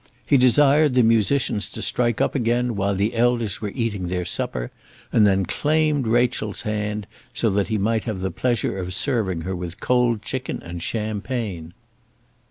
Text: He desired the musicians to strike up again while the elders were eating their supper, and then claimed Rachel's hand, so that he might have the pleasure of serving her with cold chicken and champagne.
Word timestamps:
He 0.25 0.35
desired 0.35 0.95
the 0.95 1.03
musicians 1.03 1.69
to 1.69 1.81
strike 1.83 2.19
up 2.21 2.33
again 2.33 2.75
while 2.75 2.95
the 2.95 3.13
elders 3.15 3.61
were 3.61 3.69
eating 3.75 4.07
their 4.07 4.25
supper, 4.25 4.71
and 5.13 5.27
then 5.27 5.45
claimed 5.45 6.07
Rachel's 6.07 6.63
hand, 6.63 7.05
so 7.35 7.51
that 7.51 7.67
he 7.67 7.77
might 7.77 8.05
have 8.05 8.19
the 8.21 8.31
pleasure 8.31 8.79
of 8.79 8.95
serving 8.95 9.41
her 9.41 9.55
with 9.55 9.79
cold 9.79 10.23
chicken 10.23 10.59
and 10.63 10.81
champagne. 10.81 11.73